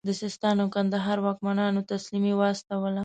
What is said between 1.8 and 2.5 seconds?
تسلیمي